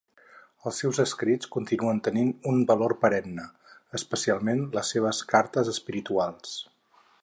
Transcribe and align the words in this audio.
Els 0.69 0.77
seus 0.83 0.99
escrits 1.03 1.49
continuen 1.55 1.99
tenint 2.07 2.33
un 2.53 2.59
valor 2.73 2.97
perenne, 3.05 3.47
especialment 4.03 4.67
les 4.79 4.93
seves 4.97 5.25
"Cartes 5.35 5.75
espirituals". 5.79 6.61